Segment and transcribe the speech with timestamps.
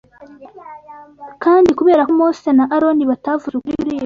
[1.43, 3.99] Kandi kubera ko Mose na Aroni batavuze ukuri kuri ibyo